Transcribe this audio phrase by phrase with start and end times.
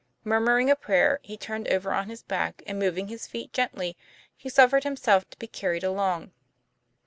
[0.23, 3.53] Murmur ing a prayer, he turned over on his back, and, mov ing his feet
[3.53, 3.95] gently,
[4.35, 6.31] he suffered himself to be carried along.